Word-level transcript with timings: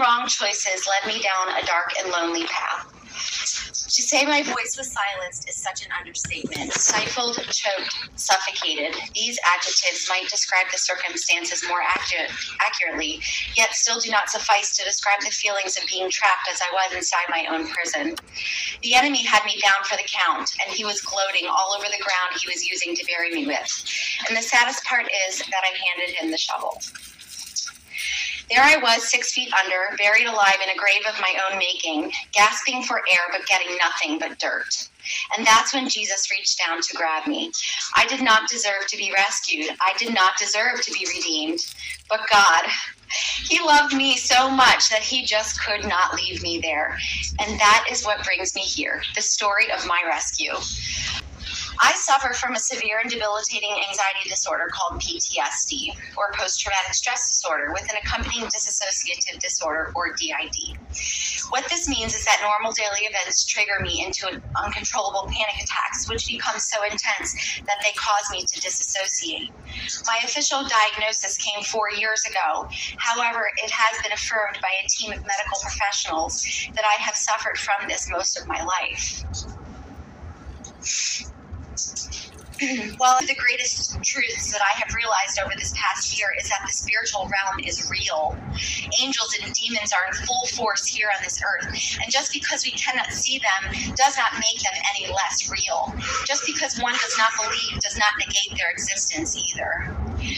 wrong 0.00 0.26
choices 0.26 0.88
led 0.88 1.14
me 1.14 1.20
down 1.20 1.62
a 1.62 1.66
dark 1.66 1.92
and 2.00 2.10
lonely 2.10 2.44
path. 2.46 2.88
To 3.90 4.02
say 4.02 4.24
my 4.24 4.42
voice 4.42 4.76
was 4.78 4.92
silenced 4.92 5.48
is 5.48 5.56
such 5.56 5.84
an 5.84 5.90
understatement. 5.98 6.72
Stifled, 6.72 7.36
choked, 7.50 7.94
suffocated. 8.14 8.94
These 9.14 9.38
adjectives 9.44 10.06
might 10.08 10.28
describe 10.28 10.66
the 10.72 10.78
circumstances 10.78 11.64
more 11.68 11.82
accurate, 11.82 12.30
accurately, 12.64 13.20
yet 13.56 13.74
still 13.74 13.98
do 14.00 14.10
not 14.10 14.30
suffice 14.30 14.76
to 14.76 14.84
describe 14.84 15.20
the 15.20 15.30
feelings 15.30 15.76
of 15.76 15.84
being 15.86 16.08
trapped 16.08 16.48
as 16.50 16.60
I 16.62 16.72
was 16.72 16.96
inside 16.96 17.26
my 17.28 17.46
own 17.50 17.66
prison. 17.68 18.14
The 18.82 18.94
enemy 18.94 19.24
had 19.24 19.44
me 19.44 19.60
down 19.60 19.84
for 19.84 19.96
the 19.96 20.08
count, 20.08 20.48
and 20.64 20.74
he 20.74 20.84
was 20.84 21.00
gloating 21.02 21.48
all 21.50 21.74
over 21.76 21.86
the 21.86 22.02
ground 22.02 22.40
he 22.40 22.48
was 22.48 22.64
using 22.64 22.94
to 22.94 23.04
bury 23.06 23.30
me 23.34 23.46
with. 23.46 23.84
And 24.28 24.36
the 24.36 24.42
saddest 24.42 24.84
part 24.84 25.06
is 25.28 25.38
that 25.38 25.62
I 25.64 25.74
handed 25.92 26.14
him 26.16 26.30
the 26.30 26.38
shovel. 26.38 26.80
There 28.50 28.64
I 28.64 28.78
was, 28.82 29.08
six 29.08 29.32
feet 29.32 29.52
under, 29.54 29.96
buried 29.96 30.26
alive 30.26 30.56
in 30.60 30.70
a 30.70 30.76
grave 30.76 31.02
of 31.08 31.20
my 31.20 31.32
own 31.48 31.58
making, 31.58 32.10
gasping 32.32 32.82
for 32.82 32.98
air 32.98 33.20
but 33.30 33.46
getting 33.46 33.76
nothing 33.76 34.18
but 34.18 34.40
dirt. 34.40 34.88
And 35.36 35.46
that's 35.46 35.72
when 35.72 35.88
Jesus 35.88 36.30
reached 36.32 36.58
down 36.58 36.82
to 36.82 36.96
grab 36.96 37.28
me. 37.28 37.52
I 37.94 38.06
did 38.08 38.22
not 38.22 38.48
deserve 38.50 38.88
to 38.88 38.96
be 38.96 39.12
rescued. 39.12 39.70
I 39.80 39.92
did 39.98 40.12
not 40.12 40.36
deserve 40.36 40.82
to 40.82 40.92
be 40.92 41.06
redeemed. 41.14 41.60
But 42.08 42.22
God, 42.28 42.64
He 43.48 43.60
loved 43.64 43.94
me 43.94 44.16
so 44.16 44.50
much 44.50 44.90
that 44.90 45.02
He 45.02 45.24
just 45.24 45.64
could 45.64 45.86
not 45.86 46.14
leave 46.14 46.42
me 46.42 46.58
there. 46.60 46.98
And 47.38 47.58
that 47.60 47.86
is 47.88 48.04
what 48.04 48.24
brings 48.24 48.56
me 48.56 48.62
here 48.62 49.00
the 49.14 49.22
story 49.22 49.70
of 49.70 49.86
my 49.86 50.02
rescue. 50.04 50.54
I 51.82 51.94
suffer 51.94 52.34
from 52.34 52.54
a 52.54 52.58
severe 52.58 53.00
and 53.00 53.10
debilitating 53.10 53.72
anxiety 53.72 54.28
disorder 54.28 54.68
called 54.70 55.00
PTSD, 55.00 55.96
or 56.16 56.30
post 56.36 56.60
traumatic 56.60 56.92
stress 56.92 57.26
disorder, 57.28 57.72
with 57.72 57.88
an 57.90 57.96
accompanying 58.04 58.46
dissociative 58.46 59.38
disorder, 59.40 59.90
or 59.94 60.12
DID. 60.12 60.76
What 61.48 61.64
this 61.70 61.88
means 61.88 62.14
is 62.14 62.24
that 62.26 62.40
normal 62.42 62.72
daily 62.72 63.08
events 63.08 63.44
trigger 63.44 63.80
me 63.80 64.04
into 64.04 64.28
uncontrollable 64.62 65.28
panic 65.32 65.56
attacks, 65.62 66.08
which 66.08 66.28
become 66.28 66.58
so 66.58 66.82
intense 66.84 67.60
that 67.64 67.80
they 67.82 67.92
cause 67.96 68.28
me 68.30 68.44
to 68.44 68.60
disassociate. 68.60 69.50
My 70.06 70.20
official 70.22 70.62
diagnosis 70.68 71.38
came 71.38 71.64
four 71.64 71.90
years 71.90 72.24
ago. 72.26 72.68
However, 72.98 73.50
it 73.64 73.70
has 73.70 74.02
been 74.02 74.12
affirmed 74.12 74.58
by 74.60 74.70
a 74.84 74.88
team 74.88 75.12
of 75.12 75.24
medical 75.24 75.58
professionals 75.62 76.44
that 76.74 76.84
I 76.84 77.00
have 77.00 77.16
suffered 77.16 77.56
from 77.56 77.88
this 77.88 78.06
most 78.10 78.38
of 78.38 78.46
my 78.46 78.62
life. 78.62 79.24
Of 83.00 83.26
the 83.26 83.34
greatest 83.34 84.02
truths 84.02 84.52
that 84.52 84.60
I 84.60 84.78
have 84.78 84.94
realized 84.94 85.38
over 85.42 85.52
this 85.56 85.72
past 85.76 86.18
year 86.18 86.28
is 86.38 86.48
that 86.50 86.60
the 86.66 86.72
spiritual 86.72 87.22
realm 87.22 87.64
is 87.64 87.90
real. 87.90 88.36
Angels 89.00 89.36
and 89.42 89.52
demons 89.54 89.92
are 89.92 90.06
in 90.06 90.12
full 90.26 90.46
force 90.46 90.86
here 90.86 91.08
on 91.16 91.22
this 91.24 91.40
earth. 91.42 91.66
And 92.02 92.12
just 92.12 92.32
because 92.32 92.64
we 92.64 92.72
cannot 92.72 93.12
see 93.12 93.38
them 93.38 93.72
does 93.96 94.16
not 94.18 94.34
make 94.34 94.60
them 94.60 94.74
any 94.94 95.12
less 95.12 95.50
real. 95.50 95.94
Just 96.30 96.46
because 96.46 96.78
one 96.78 96.94
does 96.94 97.18
not 97.18 97.30
believe 97.42 97.80
does 97.82 97.98
not 97.98 98.14
negate 98.20 98.56
their 98.56 98.70
existence 98.70 99.34
either. 99.34 99.96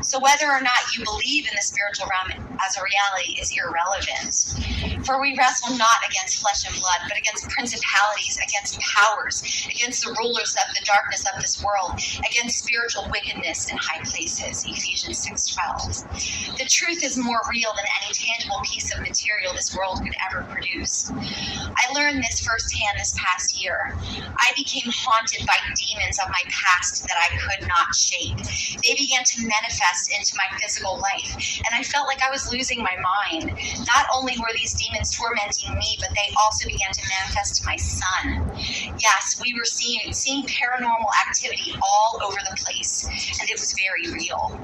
So 0.00 0.18
whether 0.18 0.46
or 0.48 0.62
not 0.62 0.80
you 0.96 1.04
believe 1.04 1.44
in 1.44 1.52
the 1.54 1.60
spiritual 1.60 2.08
realm 2.08 2.56
as 2.56 2.76
a 2.78 2.80
reality 2.80 3.36
is 3.36 3.52
irrelevant. 3.52 5.04
For 5.04 5.20
we 5.20 5.36
wrestle 5.36 5.76
not 5.76 6.00
against 6.08 6.40
flesh 6.40 6.64
and 6.64 6.74
blood, 6.80 7.04
but 7.08 7.18
against 7.18 7.50
principalities, 7.50 8.38
against 8.40 8.80
powers, 8.80 9.44
against 9.68 10.04
the 10.04 10.16
rulers 10.18 10.56
of 10.56 10.74
the 10.74 10.80
darkness 10.86 11.26
of 11.28 11.42
this 11.42 11.62
world, 11.62 12.00
against 12.24 12.64
spiritual 12.64 13.06
wickedness 13.10 13.70
in 13.70 13.76
high 13.76 14.00
places. 14.04 14.64
Ephesians 14.64 15.20
6:12. 15.20 16.56
The 16.56 16.64
truth 16.64 17.04
is 17.04 17.18
more 17.18 17.42
real 17.50 17.72
than 17.76 17.84
any 18.00 18.14
tangible 18.14 18.60
piece 18.64 18.94
of 18.94 19.00
material 19.00 19.52
this 19.52 19.76
world 19.76 20.00
could 20.00 20.16
ever 20.30 20.48
produce. 20.48 21.10
I 21.12 21.92
learned 21.92 22.24
this 22.24 22.40
firsthand 22.40 22.98
this 22.98 23.14
past 23.18 23.60
year. 23.60 23.98
I 24.38 24.52
became 24.56 24.88
haunted 24.88 25.46
by 25.46 25.58
demons 25.74 26.18
of 26.22 26.30
my 26.30 26.42
past 26.48 27.06
that 27.06 27.16
I 27.18 27.36
could 27.36 27.68
not 27.68 27.94
shake. 27.94 28.36
They 28.82 28.94
began 28.94 29.24
to 29.24 29.42
manifest 29.42 30.10
into 30.10 30.34
my 30.36 30.46
physical 30.58 30.98
life, 30.98 31.60
and 31.64 31.74
I 31.74 31.82
felt 31.82 32.06
like 32.06 32.22
I 32.22 32.30
was 32.30 32.50
losing 32.50 32.82
my 32.82 32.96
mind. 32.96 33.52
Not 33.86 34.06
only 34.14 34.34
were 34.38 34.52
these 34.54 34.74
demons 34.74 35.16
tormenting 35.16 35.74
me, 35.74 35.96
but 36.00 36.10
they 36.10 36.34
also 36.40 36.68
began 36.68 36.92
to 36.92 37.02
manifest 37.20 37.60
to 37.60 37.66
my 37.66 37.76
son. 37.76 38.50
Yes, 38.98 39.40
we 39.42 39.54
were 39.54 39.64
seeing 39.64 40.12
seeing 40.12 40.44
paranormal 40.46 41.10
activity 41.26 41.74
all 41.82 42.20
over 42.22 42.38
the 42.50 42.56
place, 42.56 43.06
and 43.40 43.48
it 43.48 43.58
was 43.58 43.74
very 43.74 44.12
real. 44.12 44.58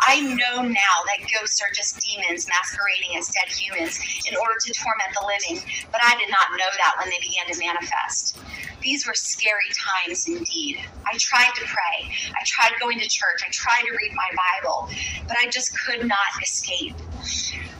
I 0.00 0.20
know 0.20 0.62
now 0.62 0.96
that 1.06 1.26
ghosts 1.32 1.60
are 1.62 1.72
just 1.74 1.98
demons 2.00 2.46
masquerading 2.48 3.16
as 3.18 3.28
dead 3.28 3.48
humans 3.50 3.98
in 4.28 4.36
order 4.36 4.54
to 4.60 4.72
torment 4.72 5.10
the 5.14 5.26
living, 5.26 5.62
but 5.90 6.00
I 6.04 6.16
did 6.16 6.30
not 6.30 6.52
know 6.52 6.70
that 6.78 6.94
when 6.98 7.10
they 7.10 7.18
began 7.20 7.46
to 7.50 7.58
manifest. 7.58 8.38
These 8.82 9.06
were 9.06 9.14
scary 9.14 9.70
times 9.74 10.28
indeed. 10.28 10.80
I 11.06 11.16
tried 11.18 11.52
to 11.56 11.64
pray, 11.66 12.10
I 12.30 12.44
tried 12.46 12.72
going 12.80 12.98
to 12.98 13.08
church, 13.08 13.42
I 13.46 13.50
tried 13.52 13.82
to 13.82 13.92
read 13.92 14.12
my 14.14 14.30
Bible, 14.62 14.88
but 15.28 15.36
I 15.38 15.48
just 15.48 15.72
could 15.86 16.06
not 16.06 16.42
escape. 16.42 16.94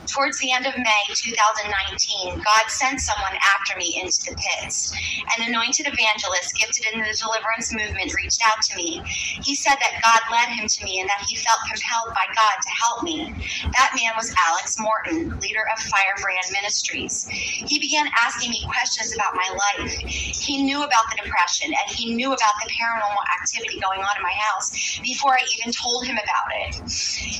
Towards 0.07 0.39
the 0.39 0.51
end 0.51 0.65
of 0.65 0.75
May 0.77 1.03
2019, 1.15 2.41
God 2.43 2.63
sent 2.69 2.99
someone 2.99 3.37
after 3.55 3.77
me 3.77 4.01
into 4.01 4.31
the 4.31 4.35
pits. 4.35 4.93
An 5.37 5.47
anointed 5.47 5.87
evangelist 5.87 6.55
gifted 6.57 6.85
in 6.93 6.99
the 6.99 7.15
deliverance 7.19 7.73
movement 7.73 8.13
reached 8.15 8.41
out 8.45 8.61
to 8.63 8.75
me. 8.75 9.01
He 9.05 9.55
said 9.55 9.75
that 9.79 10.01
God 10.01 10.21
led 10.31 10.49
him 10.49 10.67
to 10.67 10.85
me 10.85 10.99
and 11.01 11.09
that 11.09 11.25
he 11.27 11.35
felt 11.35 11.59
compelled 11.69 12.13
by 12.15 12.25
God 12.35 12.57
to 12.63 12.69
help 12.69 13.03
me. 13.03 13.33
That 13.73 13.93
man 13.95 14.13
was 14.17 14.33
Alex 14.47 14.77
Morton, 14.79 15.39
leader 15.39 15.65
of 15.75 15.79
Firebrand 15.83 16.51
Ministries. 16.51 17.27
He 17.29 17.79
began 17.79 18.07
asking 18.19 18.51
me 18.51 18.65
questions 18.67 19.13
about 19.13 19.35
my 19.35 19.49
life. 19.77 19.91
He 19.93 20.63
knew 20.63 20.83
about 20.83 20.96
the 21.09 21.21
depression 21.23 21.71
and 21.73 21.95
he 21.95 22.13
knew 22.13 22.33
about 22.33 22.53
the 22.63 22.69
paranormal 22.71 23.23
activity 23.41 23.79
going 23.79 24.01
on 24.01 24.17
in 24.17 24.23
my 24.23 24.33
house 24.33 24.99
before 24.99 25.33
I 25.33 25.43
even 25.57 25.71
told 25.71 26.05
him 26.05 26.17
about 26.17 26.49
it. 26.65 26.89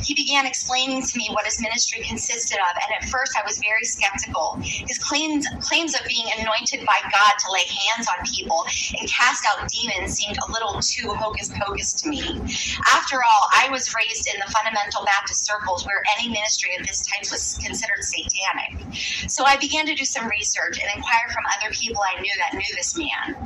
He 0.06 0.13
began 0.13 0.45
explaining 0.45 1.03
to 1.03 1.18
me 1.18 1.29
what 1.31 1.45
his 1.45 1.62
ministry 1.62 2.01
consisted 2.03 2.57
of, 2.57 2.73
and 2.84 3.03
at 3.03 3.09
first 3.09 3.38
I 3.38 3.44
was 3.45 3.57
very 3.59 3.84
skeptical. 3.84 4.57
His 4.62 4.97
claims 4.97 5.47
claims 5.62 5.95
of 5.95 6.06
being 6.07 6.25
anointed 6.40 6.85
by 6.85 7.00
God 7.12 7.34
to 7.40 7.51
lay 7.51 7.66
hands 7.66 8.07
on 8.07 8.25
people 8.25 8.66
and 9.00 9.09
cast 9.09 9.45
out 9.45 9.68
demons 9.69 10.13
seemed 10.13 10.38
a 10.38 10.51
little 10.51 10.79
too 10.81 11.13
hocus 11.13 11.50
pocus 11.59 11.94
to 11.94 12.09
me. 12.09 12.22
After 12.88 13.18
all, 13.18 13.47
I 13.53 13.68
was 13.72 13.94
raised 13.94 14.28
in 14.28 14.39
the 14.45 14.51
fundamental 14.51 15.06
Baptist 15.06 15.45
circles 15.45 15.85
where 15.85 16.01
any 16.18 16.29
ministry 16.29 16.75
of 16.79 16.85
this 16.88 17.06
type 17.06 17.31
was 17.31 17.57
considered 17.62 18.03
satanic. 18.03 18.95
So 19.29 19.45
I 19.45 19.57
began 19.57 19.85
to 19.85 19.95
do 19.95 20.06
some 20.06 20.28
research 20.28 20.79
and 20.81 20.89
inquire 20.95 21.29
from 21.34 21.44
other 21.57 21.74
people 21.74 22.01
I 22.01 22.19
knew 22.22 22.34
that 22.38 22.53
knew 22.53 22.75
this 22.75 22.97
man. 22.97 23.36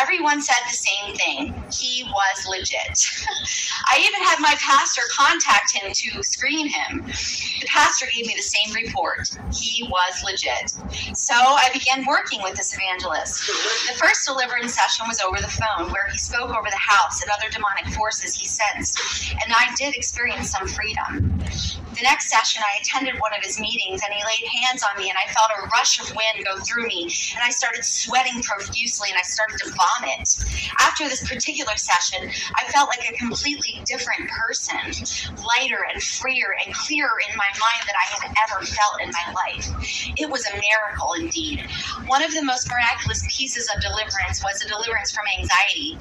Everyone 0.00 0.40
said 0.42 0.56
the 0.66 0.76
same 0.76 1.14
thing. 1.14 1.62
He 1.72 2.04
was 2.04 2.46
legit. 2.48 2.98
I 3.90 3.98
even 4.04 4.22
had 4.22 4.38
my 4.40 4.54
pastor 4.60 5.02
contact 5.10 5.72
him 5.72 5.92
to 5.92 6.22
screen 6.22 6.68
him. 6.68 7.04
The 7.06 7.66
pastor 7.66 8.06
gave 8.14 8.26
me 8.26 8.34
the 8.36 8.42
same 8.42 8.74
report. 8.74 9.30
He 9.52 9.84
was 9.84 10.22
legit. 10.24 10.70
So 11.16 11.34
I 11.34 11.70
began 11.72 12.04
working 12.06 12.42
with 12.42 12.54
this 12.54 12.74
evangelist. 12.74 13.46
The 13.88 13.94
first 13.98 14.26
deliverance 14.26 14.74
session 14.74 15.06
was 15.08 15.20
over 15.20 15.40
the 15.40 15.48
phone, 15.48 15.90
where 15.92 16.06
he 16.10 16.18
spoke 16.18 16.50
over 16.50 16.68
the 16.70 16.76
house 16.76 17.22
and 17.22 17.30
other 17.30 17.50
demonic 17.50 17.86
forces 17.94 18.34
he 18.34 18.46
sensed, 18.46 19.32
and 19.32 19.52
I 19.52 19.74
did 19.76 19.94
experience 19.94 20.50
some 20.50 20.66
freedom. 20.68 21.38
The 21.98 22.04
next 22.04 22.30
session, 22.30 22.62
I 22.62 22.80
attended 22.80 23.20
one 23.20 23.32
of 23.34 23.42
his 23.42 23.58
meetings 23.58 24.02
and 24.04 24.14
he 24.14 24.22
laid 24.24 24.46
hands 24.62 24.84
on 24.84 24.96
me, 25.02 25.08
and 25.08 25.18
I 25.18 25.30
felt 25.32 25.50
a 25.50 25.66
rush 25.68 25.98
of 26.00 26.14
wind 26.14 26.44
go 26.44 26.58
through 26.60 26.86
me, 26.86 27.02
and 27.34 27.42
I 27.42 27.50
started 27.50 27.84
sweating 27.84 28.40
profusely 28.42 29.08
and 29.10 29.18
I 29.18 29.22
started 29.28 29.58
to 29.58 29.70
vomit. 29.70 30.36
After 30.80 31.08
this 31.08 31.26
particular 31.28 31.76
session, 31.76 32.30
I 32.56 32.64
felt 32.72 32.88
like 32.88 33.08
a 33.08 33.16
completely 33.16 33.82
different 33.86 34.28
person, 34.30 34.78
lighter 35.44 35.86
and 35.92 36.02
freer 36.02 36.56
and 36.64 36.74
clearer 36.74 37.18
in 37.28 37.36
my 37.36 37.48
mind 37.60 37.82
than 37.86 37.96
I 37.96 38.06
had 38.08 38.34
ever 38.48 38.64
felt 38.64 39.00
in 39.02 39.10
my 39.10 39.32
life. 39.32 40.12
It 40.16 40.30
was 40.30 40.46
a 40.46 40.54
miracle 40.54 41.12
indeed. 41.14 41.66
One 42.06 42.22
of 42.22 42.32
the 42.32 42.42
most 42.44 42.68
miraculous 42.68 43.24
pieces 43.28 43.70
of 43.74 43.80
deliverance 43.82 44.42
was 44.42 44.62
a 44.62 44.68
deliverance 44.68 45.12
from 45.12 45.24
anxiety. 45.38 45.98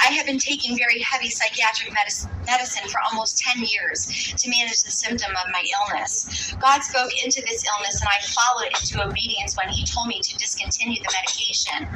I 0.00 0.12
have 0.12 0.26
been 0.26 0.38
taking 0.38 0.76
very 0.76 1.00
heavy 1.00 1.30
psychiatric 1.30 1.92
medicine 1.92 2.88
for 2.88 3.00
almost 3.10 3.38
10 3.38 3.64
years 3.64 4.34
to 4.36 4.50
manage 4.50 4.82
the 4.82 4.90
symptom 4.90 5.30
of 5.32 5.52
my 5.52 5.64
illness. 5.78 6.54
God 6.60 6.82
spoke 6.82 7.10
into 7.24 7.42
this 7.42 7.64
illness 7.66 8.00
and 8.00 8.08
I 8.08 8.20
followed 8.26 8.68
into 8.68 9.06
obedience 9.06 9.56
when 9.56 9.68
He 9.68 9.84
told 9.84 10.08
me 10.08 10.20
to 10.22 10.36
discontinue 10.36 11.00
the 11.02 11.12
medication. 11.12 11.88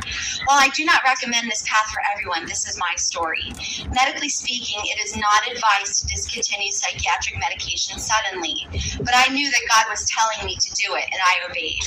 While 0.46 0.58
I 0.58 0.65
do 0.74 0.84
not 0.84 1.02
recommend 1.04 1.50
this 1.50 1.64
path 1.66 1.90
for 1.90 2.00
everyone, 2.12 2.46
this 2.46 2.66
is 2.66 2.78
my 2.78 2.94
story. 2.96 3.52
Medically 3.92 4.28
speaking, 4.28 4.78
it 4.84 5.02
is 5.04 5.16
not 5.16 5.50
advised 5.50 6.00
to 6.00 6.06
discontinue 6.06 6.70
psychiatric 6.70 7.38
medication 7.38 7.98
suddenly, 7.98 8.66
but 9.02 9.14
I 9.14 9.28
knew 9.32 9.50
that 9.50 9.60
God 9.70 9.84
was 9.90 10.06
telling 10.06 10.46
me 10.46 10.56
to 10.56 10.70
do 10.74 10.94
it 10.94 11.04
and 11.10 11.20
I 11.20 11.50
obeyed. 11.50 11.82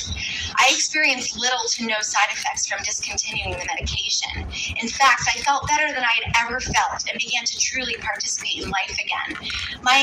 I 0.57 0.69
experienced 0.75 1.37
little 1.37 1.63
to 1.79 1.85
no 1.85 2.01
side 2.01 2.29
effects 2.31 2.67
from 2.67 2.79
discontinuing 2.83 3.57
the 3.57 3.65
medication. 3.65 4.45
In 4.77 4.87
fact, 4.87 5.23
I 5.33 5.39
felt 5.39 5.67
better 5.67 5.87
than 5.87 6.03
I 6.03 6.13
had 6.19 6.45
ever 6.45 6.59
felt 6.59 7.07
and 7.09 7.17
began 7.17 7.45
to 7.45 7.59
truly 7.59 7.95
participate 8.01 8.63
in 8.63 8.69
life 8.69 8.97
again. 8.99 9.47
My, 9.81 9.95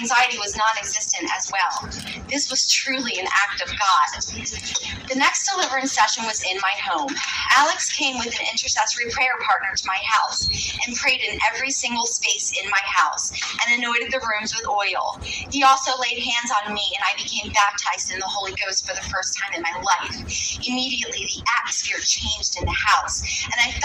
anxiety 0.00 0.38
was 0.38 0.46
was 0.46 0.56
non 0.56 0.78
existent 0.78 1.28
as 1.36 1.50
well. 1.50 2.05
This 2.36 2.50
was 2.52 2.68
truly 2.68 3.18
an 3.18 3.24
act 3.32 3.62
of 3.64 3.68
God. 3.72 4.08
The 5.08 5.16
next 5.16 5.48
deliverance 5.48 5.92
session 5.92 6.24
was 6.28 6.44
in 6.44 6.58
my 6.60 6.74
home. 6.84 7.08
Alex 7.56 7.88
came 7.96 8.18
with 8.18 8.28
an 8.38 8.46
intercessory 8.52 9.08
prayer 9.10 9.40
partner 9.48 9.72
to 9.74 9.84
my 9.88 9.96
house 10.04 10.44
and 10.86 10.94
prayed 10.96 11.22
in 11.22 11.40
every 11.48 11.70
single 11.70 12.04
space 12.04 12.52
in 12.62 12.68
my 12.68 12.84
house 12.84 13.32
and 13.64 13.80
anointed 13.80 14.12
the 14.12 14.20
rooms 14.20 14.52
with 14.54 14.68
oil. 14.68 15.16
He 15.50 15.64
also 15.64 15.96
laid 15.96 16.20
hands 16.20 16.52
on 16.52 16.74
me 16.74 16.84
and 16.92 17.04
I 17.08 17.16
became 17.16 17.50
baptized 17.56 18.12
in 18.12 18.20
the 18.20 18.28
Holy 18.28 18.52
Ghost 18.60 18.84
for 18.86 18.94
the 18.94 19.08
first 19.08 19.32
time 19.40 19.56
in 19.56 19.62
my 19.64 19.72
life. 19.80 20.60
Immediately, 20.68 21.24
the 21.24 21.40
atmosphere 21.56 22.04
changed 22.04 22.60
in 22.60 22.66
the 22.66 22.76
house 22.76 23.35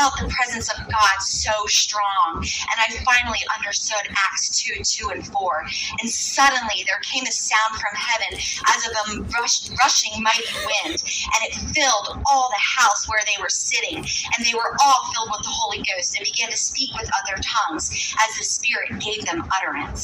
felt 0.02 0.18
the 0.18 0.34
presence 0.34 0.68
of 0.74 0.80
God 0.90 1.18
so 1.20 1.52
strong. 1.68 2.38
And 2.38 2.78
I 2.82 2.88
finally 3.06 3.38
understood 3.56 4.02
Acts 4.18 4.50
2 4.64 4.82
2 4.82 5.10
and 5.14 5.28
4. 5.28 5.66
And 6.00 6.10
suddenly 6.10 6.84
there 6.88 7.00
came 7.02 7.24
a 7.28 7.32
sound 7.32 7.78
from 7.78 7.94
heaven 7.94 8.40
as 8.74 8.82
of 8.88 8.94
a 8.98 9.22
rush, 9.38 9.70
rushing 9.78 10.24
mighty 10.24 10.50
wind, 10.66 10.98
and 11.06 11.42
it 11.46 11.54
filled 11.76 12.18
all 12.26 12.50
the 12.50 12.64
house 12.82 13.08
where 13.08 13.22
they 13.30 13.40
were 13.42 13.50
sitting. 13.50 13.98
And 13.98 14.40
they 14.42 14.56
were 14.56 14.76
all 14.82 15.06
filled 15.14 15.30
with 15.30 15.44
the 15.46 15.54
Holy 15.54 15.86
Ghost 15.86 16.18
and 16.18 16.26
began 16.26 16.50
to 16.50 16.58
speak 16.58 16.90
with 16.98 17.10
other 17.22 17.38
tongues 17.44 18.16
as 18.26 18.38
the 18.38 18.44
Spirit 18.44 18.98
gave 19.00 19.26
them 19.26 19.46
utterance. 19.54 20.02